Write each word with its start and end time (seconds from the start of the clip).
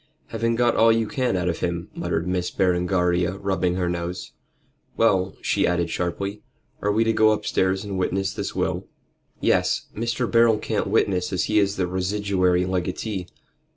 "Having 0.29 0.55
got 0.55 0.75
all 0.75 0.91
you 0.91 1.05
can 1.07 1.37
out 1.37 1.47
of 1.47 1.59
him," 1.59 1.89
muttered 1.93 2.27
Miss 2.27 2.49
Berengaria, 2.49 3.33
rubbing 3.37 3.75
her 3.75 3.87
nose. 3.87 4.31
"Well," 4.97 5.35
she 5.43 5.67
added 5.67 5.91
sharply, 5.91 6.41
"are 6.81 6.91
we 6.91 7.03
to 7.03 7.13
go 7.13 7.29
upstairs 7.29 7.83
and 7.85 7.99
witness 7.99 8.33
this 8.33 8.55
will?" 8.55 8.87
"Yes! 9.41 9.85
Mr. 9.95 10.25
Beryl 10.25 10.57
can't 10.57 10.87
witness 10.87 11.31
as 11.31 11.43
he 11.43 11.59
is 11.59 11.75
the 11.75 11.85
residuary 11.85 12.65
legatee. 12.65 13.27